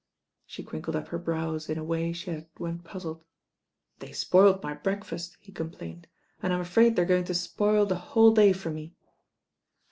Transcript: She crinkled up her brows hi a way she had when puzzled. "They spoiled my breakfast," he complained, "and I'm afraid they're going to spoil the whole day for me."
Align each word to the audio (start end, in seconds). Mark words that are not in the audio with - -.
She 0.47 0.63
crinkled 0.63 0.95
up 0.95 1.09
her 1.09 1.19
brows 1.19 1.67
hi 1.67 1.73
a 1.73 1.83
way 1.83 2.11
she 2.11 2.31
had 2.31 2.47
when 2.57 2.79
puzzled. 2.79 3.23
"They 3.99 4.13
spoiled 4.13 4.63
my 4.63 4.73
breakfast," 4.73 5.37
he 5.39 5.51
complained, 5.51 6.07
"and 6.41 6.51
I'm 6.51 6.61
afraid 6.61 6.95
they're 6.95 7.05
going 7.05 7.25
to 7.25 7.35
spoil 7.35 7.85
the 7.85 7.97
whole 7.97 8.33
day 8.33 8.51
for 8.51 8.71
me." 8.71 8.95